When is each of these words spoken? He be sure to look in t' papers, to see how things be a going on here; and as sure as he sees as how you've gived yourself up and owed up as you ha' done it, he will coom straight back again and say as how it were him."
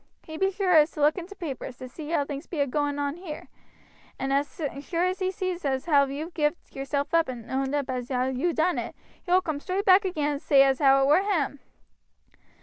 He 0.23 0.35
be 0.35 0.49
sure 0.49 0.83
to 0.83 0.99
look 0.99 1.15
in 1.19 1.27
t' 1.27 1.35
papers, 1.35 1.77
to 1.77 1.87
see 1.87 2.09
how 2.09 2.25
things 2.25 2.47
be 2.47 2.59
a 2.59 2.65
going 2.65 2.97
on 2.97 3.17
here; 3.17 3.49
and 4.17 4.33
as 4.33 4.59
sure 4.79 5.05
as 5.05 5.19
he 5.19 5.29
sees 5.29 5.63
as 5.63 5.85
how 5.85 6.05
you've 6.07 6.33
gived 6.33 6.75
yourself 6.75 7.13
up 7.13 7.29
and 7.29 7.51
owed 7.51 7.71
up 7.75 7.87
as 7.87 8.09
you 8.09 8.49
ha' 8.51 8.55
done 8.55 8.79
it, 8.79 8.95
he 9.21 9.29
will 9.31 9.43
coom 9.43 9.59
straight 9.59 9.85
back 9.85 10.03
again 10.03 10.31
and 10.31 10.41
say 10.41 10.63
as 10.63 10.79
how 10.79 11.03
it 11.03 11.07
were 11.07 11.21
him." 11.21 11.59